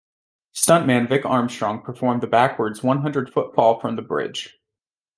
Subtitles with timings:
[0.55, 4.59] Stuntman Vic Armstrong performed the backwards one-hundred-foot fall from the bridge.